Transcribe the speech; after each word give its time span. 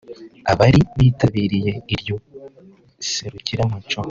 Abari 0.51 0.79
bitabiriye 0.97 1.71
iryo 1.93 2.15
serukiramuco 3.11 3.99